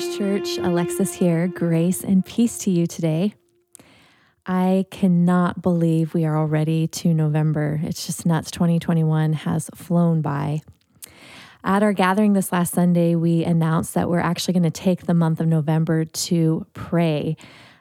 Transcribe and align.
Church, 0.00 0.56
Alexis 0.56 1.12
here. 1.12 1.46
Grace 1.46 2.02
and 2.02 2.24
peace 2.24 2.56
to 2.58 2.70
you 2.70 2.86
today. 2.86 3.34
I 4.46 4.86
cannot 4.90 5.60
believe 5.60 6.14
we 6.14 6.24
are 6.24 6.38
already 6.38 6.86
to 6.88 7.12
November. 7.12 7.78
It's 7.82 8.06
just 8.06 8.24
nuts. 8.24 8.50
2021 8.50 9.34
has 9.34 9.68
flown 9.74 10.22
by. 10.22 10.62
At 11.62 11.82
our 11.82 11.92
gathering 11.92 12.32
this 12.32 12.50
last 12.50 12.72
Sunday, 12.72 13.14
we 13.14 13.44
announced 13.44 13.92
that 13.92 14.08
we're 14.08 14.20
actually 14.20 14.54
going 14.54 14.62
to 14.62 14.70
take 14.70 15.04
the 15.04 15.12
month 15.12 15.38
of 15.38 15.46
November 15.46 16.06
to 16.06 16.66
pray 16.72 17.36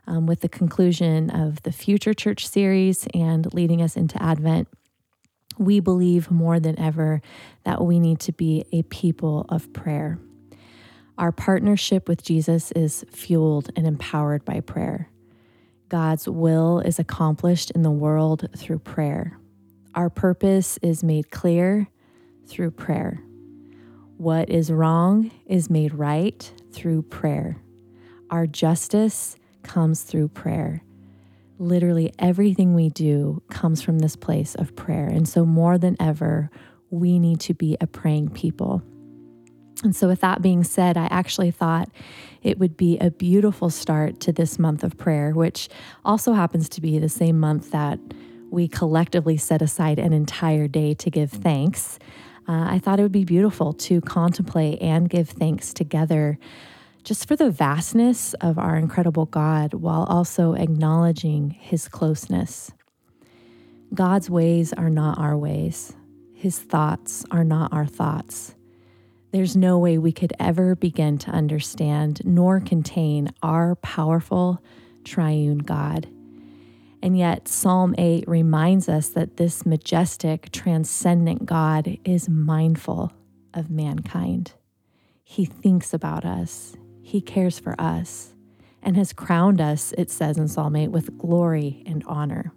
um, 0.06 0.26
with 0.26 0.42
the 0.42 0.50
conclusion 0.50 1.30
of 1.30 1.64
the 1.64 1.72
Future 1.72 2.14
Church 2.14 2.46
series 2.46 3.08
and 3.14 3.54
leading 3.54 3.82
us 3.82 3.96
into 3.96 4.22
Advent. 4.22 4.68
We 5.58 5.80
believe 5.80 6.30
more 6.30 6.60
than 6.60 6.78
ever 6.78 7.22
that 7.64 7.82
we 7.82 8.00
need 8.00 8.20
to 8.22 8.34
be 8.34 8.66
a 8.74 8.84
people 8.84 9.46
of 9.48 9.72
prayer. 9.72 10.20
Our 11.20 11.34
partnership 11.34 12.08
with 12.08 12.24
Jesus 12.24 12.72
is 12.72 13.04
fueled 13.12 13.72
and 13.76 13.86
empowered 13.86 14.46
by 14.46 14.62
prayer. 14.62 15.10
God's 15.90 16.30
will 16.30 16.80
is 16.80 16.98
accomplished 16.98 17.72
in 17.72 17.82
the 17.82 17.92
world 17.92 18.48
through 18.56 18.80
prayer. 18.80 19.38
Our 19.94 20.10
purpose 20.10 20.80
is 20.82 21.04
made 21.04 21.30
clear 21.30 21.90
through 22.48 22.72
prayer. 22.72 23.22
What 24.16 24.50
is 24.50 24.72
wrong 24.72 25.30
is 25.46 25.70
made 25.70 25.94
right 25.94 26.54
through 26.72 27.02
prayer. 27.02 27.58
Our 28.30 28.48
justice 28.48 29.36
comes 29.62 30.04
through 30.04 30.30
prayer. 30.30 30.84
Literally 31.58 32.14
everything 32.18 32.76
we 32.76 32.88
do 32.88 33.44
comes 33.50 33.82
from 33.82 34.00
this 34.00 34.16
place 34.16 34.56
of 34.56 34.74
prayer. 34.78 35.08
And 35.08 35.28
so, 35.28 35.46
more 35.46 35.78
than 35.78 35.98
ever, 36.00 36.50
we 36.90 37.20
need 37.20 37.42
to 37.42 37.54
be 37.54 37.76
a 37.82 37.88
praying 37.88 38.30
people. 38.30 38.84
And 39.84 39.96
so, 39.96 40.08
with 40.08 40.22
that 40.22 40.42
being 40.42 40.64
said, 40.64 40.98
I 40.98 41.06
actually 41.06 41.52
thought 41.52 41.90
it 42.44 42.60
would 42.60 42.76
be 42.76 42.98
a 43.00 43.12
beautiful 43.12 43.70
start 43.70 44.20
to 44.22 44.34
this 44.34 44.60
month 44.60 44.84
of 44.84 44.98
prayer, 44.98 45.32
which 45.32 45.70
also 46.04 46.34
happens 46.34 46.68
to 46.70 46.82
be 46.82 47.00
the 47.00 47.10
same 47.10 47.40
month 47.40 47.72
that 47.72 48.00
we 48.50 48.68
collectively 48.68 49.38
set 49.38 49.62
aside 49.62 50.00
an 50.00 50.12
entire 50.12 50.68
day 50.68 50.94
to 50.96 51.10
give 51.10 51.32
thanks. 51.32 52.00
Uh, 52.48 52.66
I 52.70 52.80
thought 52.80 53.00
it 53.00 53.04
would 53.04 53.12
be 53.12 53.26
beautiful 53.26 53.74
to 53.74 54.02
contemplate 54.02 54.82
and 54.82 55.10
give 55.10 55.30
thanks 55.30 55.74
together 55.74 56.40
just 57.04 57.28
for 57.28 57.36
the 57.36 57.50
vastness 57.50 58.34
of 58.36 58.58
our 58.58 58.76
incredible 58.76 59.26
God 59.26 59.74
while 59.74 60.04
also 60.04 60.54
acknowledging 60.54 61.52
his 61.52 61.88
closeness. 61.88 62.72
God's 63.94 64.30
ways 64.30 64.74
are 64.74 64.90
not 64.90 65.18
our 65.18 65.38
ways, 65.38 65.94
his 66.34 66.60
thoughts 66.60 67.26
are 67.32 67.44
not 67.44 67.72
our 67.72 67.86
thoughts. 67.86 68.56
There's 69.32 69.56
no 69.56 69.78
way 69.78 69.98
we 70.00 70.12
could 70.12 70.34
ever 70.40 70.76
begin 70.76 71.20
to 71.20 71.32
understand 71.32 72.22
nor 72.26 72.60
contain 72.60 73.32
our 73.44 73.76
powerful 73.76 74.64
triune 75.04 75.60
God. 75.60 76.08
And 77.04 77.18
yet, 77.18 77.48
Psalm 77.48 77.94
8 77.98 78.28
reminds 78.28 78.90
us 78.90 79.10
that 79.10 79.38
this 79.38 79.66
majestic, 79.66 80.52
transcendent 80.52 81.46
God 81.46 81.98
is 82.04 82.28
mindful 82.28 83.14
of 83.54 83.70
mankind. 83.70 84.54
He 85.24 85.46
thinks 85.46 85.94
about 85.94 86.26
us, 86.26 86.76
He 87.04 87.22
cares 87.22 87.60
for 87.60 87.80
us, 87.80 88.34
and 88.82 88.98
has 88.98 89.14
crowned 89.14 89.62
us, 89.62 89.94
it 89.98 90.10
says 90.10 90.40
in 90.40 90.48
Psalm 90.48 90.76
8, 90.76 90.88
with 90.88 91.18
glory 91.20 91.84
and 91.86 92.04
honor. 92.08 92.52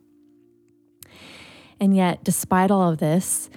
And 1.78 1.94
yet, 1.94 2.24
despite 2.24 2.70
all 2.70 2.90
of 2.90 2.98
this, 2.98 3.50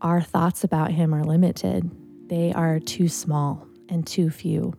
our 0.00 0.20
thoughts 0.20 0.62
about 0.62 0.92
Him 0.92 1.12
are 1.12 1.24
limited 1.24 1.90
they 2.32 2.50
are 2.50 2.80
too 2.80 3.08
small 3.08 3.68
and 3.90 4.06
too 4.06 4.30
few. 4.30 4.72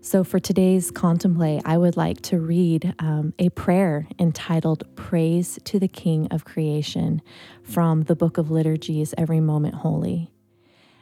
So, 0.00 0.24
for 0.24 0.38
today's 0.38 0.90
contemplate, 0.90 1.60
I 1.66 1.76
would 1.76 1.98
like 1.98 2.22
to 2.22 2.38
read 2.38 2.94
um, 2.98 3.34
a 3.38 3.50
prayer 3.50 4.08
entitled 4.18 4.84
Praise 4.96 5.58
to 5.64 5.78
the 5.78 5.88
King 5.88 6.28
of 6.30 6.46
Creation 6.46 7.20
from 7.62 8.04
the 8.04 8.16
Book 8.16 8.38
of 8.38 8.50
Liturgies, 8.50 9.12
Every 9.18 9.38
Moment 9.38 9.74
Holy. 9.74 10.30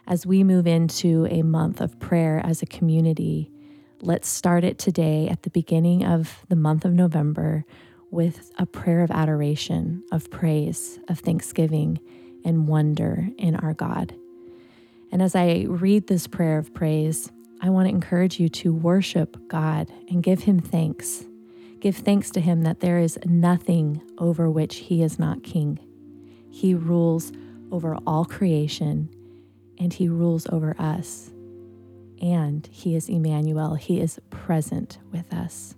As 0.08 0.26
we 0.26 0.42
move 0.42 0.66
into 0.66 1.28
a 1.30 1.42
month 1.42 1.80
of 1.80 2.00
prayer 2.00 2.40
as 2.44 2.60
a 2.60 2.66
community, 2.66 3.48
let's 4.00 4.28
start 4.28 4.64
it 4.64 4.76
today 4.76 5.28
at 5.28 5.44
the 5.44 5.50
beginning 5.50 6.04
of 6.04 6.44
the 6.48 6.56
month 6.56 6.84
of 6.84 6.94
November 6.94 7.64
with 8.10 8.50
a 8.58 8.66
prayer 8.66 9.02
of 9.02 9.12
adoration, 9.12 10.02
of 10.10 10.28
praise, 10.32 10.98
of 11.08 11.20
thanksgiving, 11.20 12.00
and 12.44 12.66
wonder 12.66 13.28
in 13.38 13.54
our 13.54 13.72
God. 13.72 14.16
And 15.14 15.22
as 15.22 15.36
I 15.36 15.66
read 15.68 16.08
this 16.08 16.26
prayer 16.26 16.58
of 16.58 16.74
praise, 16.74 17.30
I 17.60 17.70
want 17.70 17.86
to 17.86 17.94
encourage 17.94 18.40
you 18.40 18.48
to 18.48 18.74
worship 18.74 19.36
God 19.46 19.88
and 20.08 20.24
give 20.24 20.42
Him 20.42 20.58
thanks. 20.58 21.24
Give 21.78 21.94
thanks 21.94 22.30
to 22.30 22.40
Him 22.40 22.62
that 22.62 22.80
there 22.80 22.98
is 22.98 23.16
nothing 23.24 24.02
over 24.18 24.50
which 24.50 24.78
He 24.78 25.04
is 25.04 25.16
not 25.16 25.44
King. 25.44 25.78
He 26.50 26.74
rules 26.74 27.30
over 27.70 27.96
all 28.08 28.24
creation 28.24 29.08
and 29.78 29.92
He 29.92 30.08
rules 30.08 30.48
over 30.48 30.74
us. 30.80 31.30
And 32.20 32.66
He 32.72 32.96
is 32.96 33.08
Emmanuel, 33.08 33.76
He 33.76 34.00
is 34.00 34.18
present 34.30 34.98
with 35.12 35.32
us. 35.32 35.76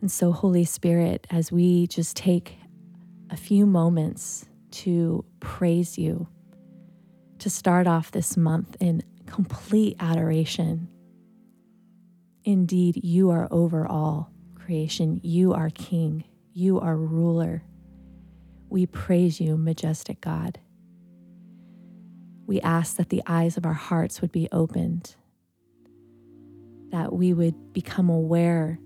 And 0.00 0.10
so, 0.10 0.32
Holy 0.32 0.64
Spirit, 0.64 1.26
as 1.30 1.52
we 1.52 1.86
just 1.86 2.16
take 2.16 2.56
a 3.28 3.36
few 3.36 3.66
moments 3.66 4.46
to 4.70 5.22
praise 5.40 5.98
you, 5.98 6.28
to 7.40 7.50
start 7.50 7.86
off 7.86 8.10
this 8.10 8.36
month 8.36 8.76
in 8.80 9.02
complete 9.26 9.96
adoration. 9.98 10.88
Indeed, 12.44 13.00
you 13.02 13.30
are 13.30 13.48
over 13.50 13.86
all 13.86 14.30
creation. 14.54 15.20
You 15.22 15.54
are 15.54 15.70
King. 15.70 16.24
You 16.52 16.80
are 16.80 16.96
ruler. 16.96 17.62
We 18.68 18.86
praise 18.86 19.40
you, 19.40 19.56
majestic 19.56 20.20
God. 20.20 20.60
We 22.46 22.60
ask 22.60 22.96
that 22.96 23.08
the 23.08 23.22
eyes 23.26 23.56
of 23.56 23.64
our 23.64 23.72
hearts 23.72 24.20
would 24.20 24.32
be 24.32 24.48
opened, 24.52 25.14
that 26.90 27.12
we 27.12 27.32
would 27.32 27.72
become 27.72 28.10
aware 28.10 28.78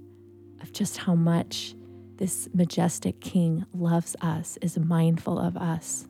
of 0.60 0.72
just 0.72 0.98
how 0.98 1.15
much 1.15 1.75
this 2.16 2.48
majestic 2.54 3.21
King 3.21 3.66
loves 3.72 4.15
us, 4.21 4.59
is 4.62 4.78
mindful 4.78 5.38
of 5.38 5.56
us. 5.56 6.06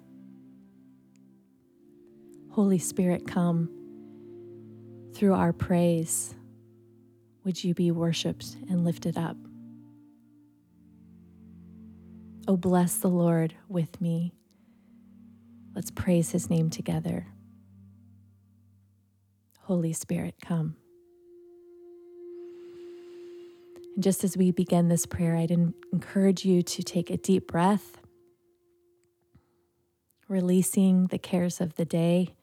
Holy 2.55 2.79
Spirit, 2.79 3.27
come 3.27 3.69
through 5.13 5.35
our 5.35 5.53
praise. 5.53 6.37
Would 7.43 7.65
you 7.65 7.75
be 7.75 7.91
worshiped 7.91 8.57
and 8.71 8.85
lifted 8.85 9.19
up? 9.19 9.37
Oh, 12.47 12.57
bless 12.57 12.95
the 12.95 13.09
Lord 13.09 13.55
with 13.67 14.01
me. 14.01 14.35
Let's 15.75 15.91
praise 15.91 16.31
his 16.31 16.49
name 16.49 16.71
together. 16.71 17.27
Holy 19.63 19.93
Spirit, 19.93 20.37
come. 20.41 20.77
And 23.97 24.05
just 24.05 24.23
as 24.23 24.37
we 24.37 24.53
begin 24.53 24.87
this 24.87 25.07
prayer, 25.07 25.35
I'd 25.35 25.51
encourage 25.51 26.45
you 26.45 26.63
to 26.63 26.85
take 26.85 27.11
a 27.11 27.17
deep 27.17 27.49
breath, 27.49 27.99
releasing 30.29 31.09
the 31.09 31.19
cares 31.19 31.61
of 31.61 31.75
the 31.75 31.85
day 31.85 32.37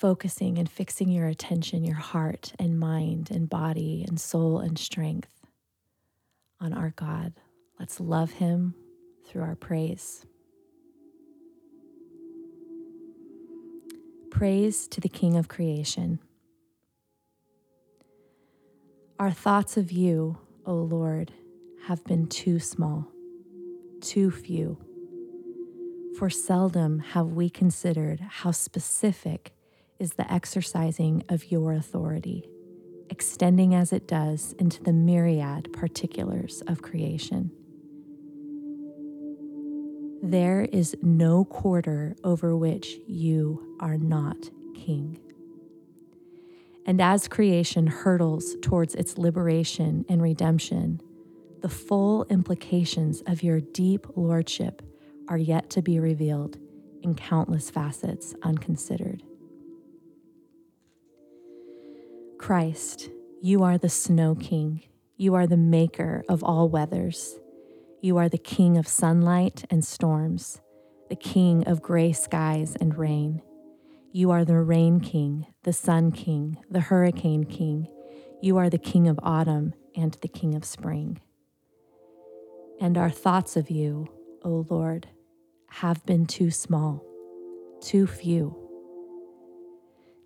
focusing 0.00 0.56
and 0.56 0.70
fixing 0.70 1.10
your 1.10 1.26
attention, 1.26 1.84
your 1.84 1.94
heart 1.94 2.54
and 2.58 2.80
mind 2.80 3.30
and 3.30 3.50
body 3.50 4.02
and 4.08 4.18
soul 4.18 4.58
and 4.58 4.78
strength 4.78 5.28
on 6.58 6.72
our 6.72 6.94
God. 6.96 7.34
Let's 7.78 8.00
love 8.00 8.30
Him 8.32 8.74
through 9.26 9.42
our 9.42 9.54
praise. 9.54 10.24
Praise 14.30 14.88
to 14.88 15.02
the 15.02 15.08
King 15.10 15.36
of 15.36 15.48
creation. 15.48 16.18
Our 19.18 19.32
thoughts 19.32 19.76
of 19.76 19.92
you, 19.92 20.38
O 20.64 20.76
Lord, 20.76 21.30
have 21.88 22.02
been 22.04 22.26
too 22.26 22.58
small, 22.58 23.06
too 24.00 24.30
few. 24.30 24.78
For 26.18 26.30
seldom 26.30 27.00
have 27.00 27.26
we 27.26 27.50
considered 27.50 28.20
how 28.20 28.52
specific 28.52 29.52
is 30.00 30.14
the 30.14 30.32
exercising 30.32 31.22
of 31.28 31.52
your 31.52 31.74
authority, 31.74 32.48
extending 33.10 33.74
as 33.74 33.92
it 33.92 34.08
does 34.08 34.54
into 34.58 34.82
the 34.82 34.92
myriad 34.92 35.72
particulars 35.72 36.62
of 36.66 36.82
creation. 36.82 37.52
There 40.22 40.62
is 40.62 40.96
no 41.02 41.44
quarter 41.44 42.16
over 42.24 42.56
which 42.56 42.96
you 43.06 43.76
are 43.80 43.96
not 43.96 44.50
king. 44.74 45.20
And 46.86 47.00
as 47.00 47.28
creation 47.28 47.86
hurtles 47.86 48.56
towards 48.62 48.94
its 48.94 49.18
liberation 49.18 50.04
and 50.08 50.20
redemption, 50.20 51.00
the 51.60 51.68
full 51.68 52.24
implications 52.30 53.22
of 53.26 53.42
your 53.42 53.60
deep 53.60 54.06
lordship 54.16 54.82
are 55.28 55.38
yet 55.38 55.70
to 55.70 55.82
be 55.82 56.00
revealed 56.00 56.58
in 57.02 57.14
countless 57.14 57.70
facets 57.70 58.34
unconsidered. 58.42 59.22
Christ, 62.40 63.10
you 63.42 63.62
are 63.62 63.76
the 63.76 63.90
snow 63.90 64.34
king. 64.34 64.82
You 65.18 65.34
are 65.34 65.46
the 65.46 65.58
maker 65.58 66.24
of 66.26 66.42
all 66.42 66.70
weathers. 66.70 67.38
You 68.00 68.16
are 68.16 68.30
the 68.30 68.38
king 68.38 68.78
of 68.78 68.88
sunlight 68.88 69.66
and 69.68 69.84
storms, 69.84 70.62
the 71.10 71.16
king 71.16 71.68
of 71.68 71.82
gray 71.82 72.12
skies 72.12 72.76
and 72.80 72.96
rain. 72.96 73.42
You 74.10 74.30
are 74.30 74.46
the 74.46 74.58
rain 74.58 75.00
king, 75.00 75.48
the 75.64 75.74
sun 75.74 76.12
king, 76.12 76.56
the 76.70 76.80
hurricane 76.80 77.44
king. 77.44 77.88
You 78.40 78.56
are 78.56 78.70
the 78.70 78.78
king 78.78 79.06
of 79.06 79.20
autumn 79.22 79.74
and 79.94 80.14
the 80.22 80.28
king 80.28 80.54
of 80.54 80.64
spring. 80.64 81.20
And 82.80 82.96
our 82.96 83.10
thoughts 83.10 83.54
of 83.54 83.70
you, 83.70 84.08
O 84.42 84.64
Lord, 84.70 85.08
have 85.68 86.06
been 86.06 86.24
too 86.24 86.50
small, 86.50 87.04
too 87.82 88.06
few. 88.06 88.59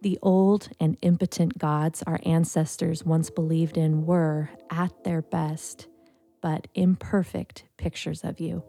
The 0.04 0.18
old 0.20 0.68
and 0.78 0.98
impotent 1.00 1.56
gods 1.56 2.02
our 2.06 2.20
ancestors 2.26 3.06
once 3.06 3.30
believed 3.30 3.78
in 3.78 4.04
were, 4.04 4.50
at 4.68 5.02
their 5.02 5.22
best, 5.22 5.88
but 6.42 6.68
imperfect 6.74 7.64
pictures 7.78 8.22
of 8.22 8.38
you 8.38 8.62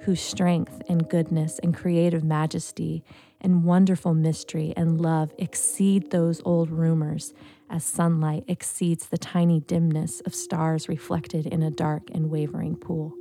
whose 0.00 0.20
strength 0.20 0.82
and 0.88 1.08
goodness 1.08 1.60
and 1.60 1.76
creative 1.76 2.24
majesty 2.24 3.04
and 3.40 3.62
wonderful 3.62 4.14
mystery 4.14 4.74
and 4.76 5.00
love 5.00 5.32
exceed 5.38 6.10
those 6.10 6.42
old 6.44 6.72
rumors 6.72 7.32
as 7.70 7.84
sunlight 7.84 8.42
exceeds 8.48 9.06
the 9.06 9.16
tiny 9.16 9.60
dimness 9.60 10.22
of 10.22 10.34
stars 10.34 10.88
reflected 10.88 11.46
in 11.46 11.62
a 11.62 11.70
dark 11.70 12.10
and 12.12 12.28
wavering 12.30 12.74
pool. 12.74 13.14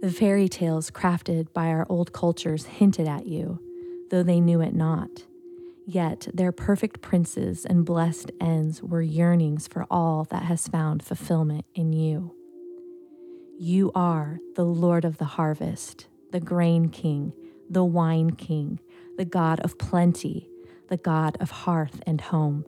The 0.00 0.12
fairy 0.12 0.48
tales 0.48 0.92
crafted 0.92 1.52
by 1.52 1.66
our 1.70 1.86
old 1.88 2.12
cultures 2.12 2.66
hinted 2.66 3.08
at 3.08 3.26
you, 3.26 3.58
though 4.10 4.22
they 4.22 4.40
knew 4.40 4.60
it 4.60 4.74
not. 4.74 5.24
Yet 5.86 6.28
their 6.34 6.52
perfect 6.52 7.00
princes 7.00 7.64
and 7.64 7.84
blessed 7.84 8.30
ends 8.40 8.82
were 8.82 9.00
yearnings 9.00 9.66
for 9.66 9.86
all 9.90 10.24
that 10.24 10.42
has 10.42 10.68
found 10.68 11.02
fulfillment 11.02 11.64
in 11.74 11.92
you. 11.94 12.34
You 13.58 13.90
are 13.94 14.38
the 14.54 14.64
Lord 14.64 15.04
of 15.04 15.16
the 15.18 15.24
harvest, 15.24 16.06
the 16.30 16.40
grain 16.40 16.90
king, 16.90 17.32
the 17.70 17.84
wine 17.84 18.32
king, 18.32 18.80
the 19.16 19.24
God 19.24 19.60
of 19.60 19.78
plenty, 19.78 20.48
the 20.88 20.96
God 20.96 21.36
of 21.40 21.50
hearth 21.50 22.02
and 22.06 22.20
home. 22.20 22.66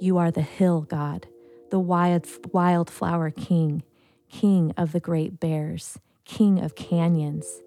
You 0.00 0.18
are 0.18 0.30
the 0.30 0.42
hill 0.42 0.80
God, 0.80 1.26
the 1.70 1.78
wild, 1.78 2.26
wildflower 2.52 3.30
king, 3.30 3.82
king 4.30 4.72
of 4.76 4.92
the 4.92 5.00
great 5.00 5.38
bears, 5.38 5.98
king 6.24 6.58
of 6.58 6.74
canyons. 6.74 7.62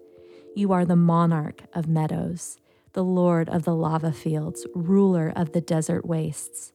You 0.54 0.72
are 0.72 0.84
the 0.84 0.96
monarch 0.96 1.62
of 1.72 1.88
meadows, 1.88 2.58
the 2.92 3.04
lord 3.04 3.48
of 3.48 3.64
the 3.64 3.74
lava 3.74 4.12
fields, 4.12 4.66
ruler 4.74 5.32
of 5.34 5.52
the 5.52 5.60
desert 5.60 6.04
wastes, 6.04 6.72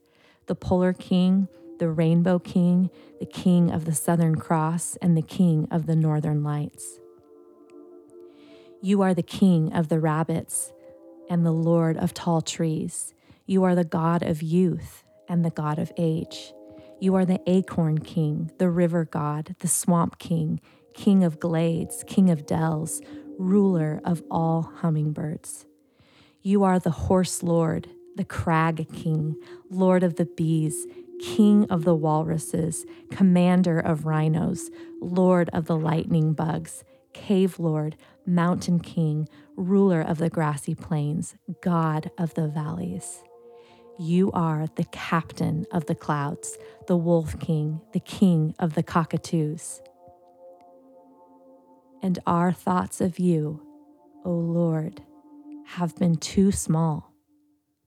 the 0.47 0.55
polar 0.55 0.93
king 0.93 1.47
the 1.79 1.89
Rainbow 1.89 2.39
King, 2.39 2.89
the 3.19 3.25
King 3.25 3.71
of 3.71 3.85
the 3.85 3.93
Southern 3.93 4.35
Cross, 4.35 4.97
and 5.01 5.17
the 5.17 5.21
King 5.21 5.67
of 5.71 5.85
the 5.85 5.95
Northern 5.95 6.43
Lights. 6.43 6.99
You 8.81 9.01
are 9.01 9.13
the 9.13 9.23
King 9.23 9.73
of 9.73 9.89
the 9.89 9.99
rabbits 9.99 10.71
and 11.29 11.45
the 11.45 11.51
Lord 11.51 11.97
of 11.97 12.13
tall 12.13 12.41
trees. 12.41 13.13
You 13.45 13.63
are 13.63 13.75
the 13.75 13.83
God 13.83 14.23
of 14.23 14.41
youth 14.41 15.03
and 15.27 15.43
the 15.43 15.49
God 15.49 15.79
of 15.79 15.91
age. 15.97 16.53
You 16.99 17.15
are 17.15 17.25
the 17.25 17.41
Acorn 17.47 17.99
King, 17.99 18.51
the 18.57 18.69
River 18.69 19.05
God, 19.05 19.55
the 19.59 19.67
Swamp 19.67 20.19
King, 20.19 20.61
King 20.93 21.23
of 21.23 21.39
glades, 21.39 22.03
King 22.07 22.29
of 22.29 22.45
dells, 22.45 23.01
ruler 23.37 24.01
of 24.05 24.23
all 24.31 24.71
hummingbirds. 24.77 25.65
You 26.45 26.63
are 26.63 26.77
the 26.77 26.91
Horse 26.91 27.41
Lord, 27.41 27.89
the 28.17 28.23
Crag 28.23 28.87
King, 28.93 29.35
Lord 29.71 30.03
of 30.03 30.17
the 30.17 30.27
bees, 30.27 30.85
king 31.19 31.65
of 31.71 31.85
the 31.85 31.95
walruses, 31.95 32.85
commander 33.09 33.79
of 33.79 34.05
rhinos, 34.05 34.69
lord 35.01 35.49
of 35.53 35.65
the 35.65 35.75
lightning 35.75 36.33
bugs, 36.33 36.83
cave 37.13 37.57
lord, 37.57 37.95
mountain 38.27 38.79
king, 38.79 39.27
ruler 39.57 40.01
of 40.01 40.19
the 40.19 40.29
grassy 40.29 40.75
plains, 40.75 41.35
god 41.63 42.11
of 42.15 42.35
the 42.35 42.47
valleys. 42.47 43.23
You 43.97 44.31
are 44.33 44.67
the 44.75 44.85
captain 44.91 45.65
of 45.71 45.87
the 45.87 45.95
clouds, 45.95 46.59
the 46.85 46.95
wolf 46.95 47.39
king, 47.39 47.81
the 47.91 47.99
king 47.99 48.53
of 48.59 48.75
the 48.75 48.83
cockatoos. 48.83 49.81
And 52.03 52.19
our 52.27 52.51
thoughts 52.51 53.01
of 53.01 53.17
you, 53.17 53.65
O 54.23 54.29
Lord, 54.29 55.01
have 55.65 55.95
been 55.95 56.15
too 56.15 56.51
small, 56.51 57.13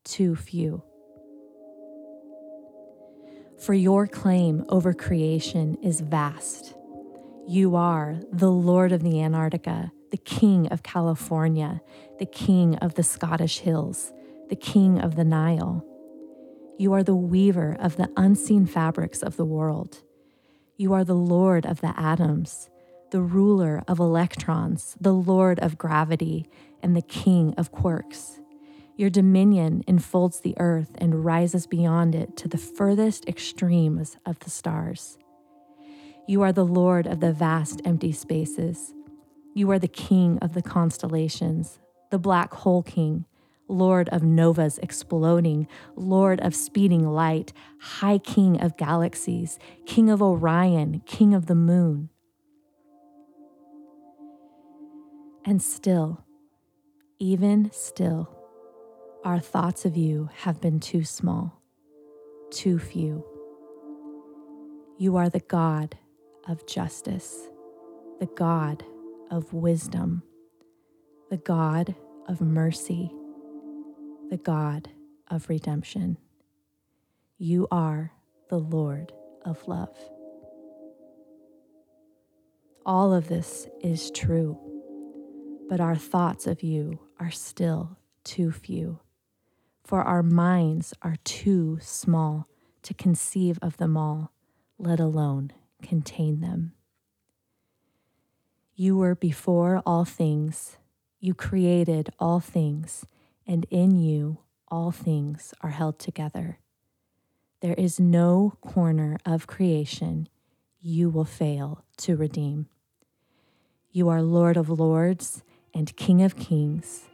too 0.05 0.37
few 0.37 0.83
for 3.59 3.75
your 3.75 4.07
claim 4.07 4.65
over 4.69 4.95
creation 4.95 5.77
is 5.83 6.01
vast. 6.01 6.75
You 7.47 7.75
are 7.77 8.21
the 8.33 8.51
Lord 8.51 8.93
of 8.93 9.03
the 9.03 9.21
Antarctica, 9.21 9.91
the 10.11 10.17
King 10.17 10.69
of 10.69 10.83
California, 10.83 11.81
the 12.19 12.27
King 12.27 12.77
of 12.77 12.95
the 12.95 13.03
Scottish 13.03 13.59
Hills, 13.59 14.13
the 14.49 14.57
King 14.57 15.01
of 15.01 15.17
the 15.17 15.25
Nile. 15.25 15.85
You 16.79 16.93
are 16.93 17.03
the 17.03 17.17
weaver 17.17 17.77
of 17.81 17.97
the 17.97 18.09
unseen 18.17 18.65
fabrics 18.65 19.23
of 19.23 19.37
the 19.37 19.45
world. 19.45 20.03
You 20.77 20.93
are 20.93 21.05
the 21.05 21.15
Lord 21.15 21.67
of 21.67 21.81
the 21.81 21.99
atoms, 21.99 22.71
the 23.11 23.21
ruler 23.21 23.83
of 23.89 23.99
electrons, 23.99 24.97
the 25.01 25.13
Lord 25.13 25.59
of 25.61 25.79
gravity, 25.79 26.49
and 26.83 26.95
the 26.95 27.03
King 27.03 27.55
of 27.57 27.73
quarks. 27.73 28.41
Your 28.97 29.11
dominion 29.11 29.83
enfolds 29.87 30.41
the 30.41 30.57
earth 30.59 30.91
and 30.99 31.25
rises 31.25 31.67
beyond 31.67 32.15
it 32.15 32.37
to 32.37 32.49
the 32.49 32.59
furthest 32.59 33.27
extremes 33.27 34.17
of 34.27 34.39
the 34.41 34.51
stars. 34.51 35.19
You 36.27 36.43
are 36.43 36.53
the 36.53 36.65
Lord 36.65 37.07
of 37.07 37.21
the 37.21 37.33
vast 37.33 37.81
empty 37.85 38.13
spaces. 38.13 38.93
You 39.55 39.71
are 39.71 39.79
the 39.79 39.89
King 39.89 40.39
of 40.43 40.53
the 40.53 40.63
constellations, 40.63 41.79
the 42.11 42.19
black 42.19 42.53
hole 42.53 42.83
King, 42.83 43.25
Lord 43.69 44.09
of 44.11 44.23
novas 44.23 44.79
exploding, 44.79 45.69
Lord 45.95 46.41
of 46.41 46.55
speeding 46.55 47.07
light, 47.07 47.53
High 47.81 48.19
King 48.19 48.61
of 48.61 48.77
galaxies, 48.77 49.59
King 49.87 50.11
of 50.11 50.21
Orion, 50.21 51.03
King 51.07 51.35
of 51.35 51.47
the 51.47 51.55
moon. 51.55 52.11
And 55.49 55.63
still, 55.63 56.23
even 57.19 57.71
still, 57.73 58.29
our 59.25 59.41
thoughts 59.41 59.87
of 59.87 59.97
you 59.97 60.29
have 60.41 60.61
been 60.61 60.79
too 60.79 61.05
small, 61.05 61.63
too 62.51 62.79
few. 62.79 63.25
You 64.99 65.17
are 65.17 65.31
the 65.31 65.41
God 65.41 65.97
of 66.47 66.67
justice, 66.67 67.49
the 68.21 68.29
God 68.37 68.85
of 69.31 69.55
wisdom, 69.55 70.23
the 71.31 71.39
God 71.39 71.95
of 72.27 72.43
mercy, 72.43 73.11
the 74.29 74.37
God 74.37 74.91
of 75.29 75.49
redemption. 75.49 76.19
You 77.39 77.69
are 77.71 78.13
the 78.51 78.59
Lord 78.59 79.15
of 79.47 79.67
love. 79.67 79.97
All 82.85 83.15
of 83.15 83.29
this 83.29 83.67
is 83.83 84.11
true, 84.11 84.59
but 85.69 85.81
our 85.81 85.97
thoughts 85.97 86.47
of 86.47 86.63
you 86.63 87.01
are 87.21 87.31
still 87.31 87.99
too 88.25 88.51
few 88.51 89.01
for 89.89 90.03
our 90.03 90.23
minds 90.23 90.93
are 91.01 91.17
too 91.25 91.79
small 91.81 92.47
to 92.83 92.93
conceive 92.93 93.59
of 93.63 93.79
them 93.79 93.97
all, 93.97 94.35
let 94.79 95.01
alone 95.01 95.51
contain 95.83 96.41
them. 96.41 96.75
You 98.75 98.99
were 98.99 99.15
before 99.15 99.83
all 99.87 100.05
things, 100.05 100.77
you 101.21 101.33
created 101.33 102.11
all 102.19 102.39
things, 102.39 103.07
and 103.47 103.65
in 103.71 103.97
you 103.97 104.41
all 104.71 104.91
things 104.91 105.55
are 105.63 105.71
held 105.71 105.99
together. 105.99 106.59
There 107.63 107.75
is 107.79 107.99
no 107.99 108.59
corner 108.61 109.17
of 109.25 109.47
creation 109.47 110.29
you 110.83 111.09
will 111.09 111.25
fail 111.25 111.83
to 111.97 112.15
redeem. 112.15 112.67
You 113.91 114.11
are 114.11 114.21
Lord 114.21 114.59
of 114.59 114.69
lords 114.69 115.43
and 115.75 115.95
King 115.97 116.23
of 116.23 116.37
kings, 116.37 117.05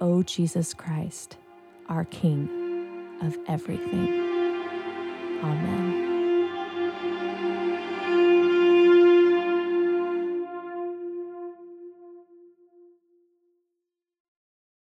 O 0.00 0.22
Jesus 0.22 0.74
Christ 0.74 1.36
our 1.88 2.04
King 2.04 2.48
of 3.22 3.36
everything. 3.48 4.08
Amen. 5.42 6.07